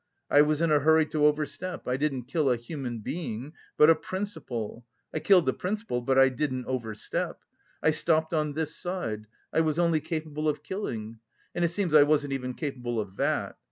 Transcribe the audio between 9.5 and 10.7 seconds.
I was only capable of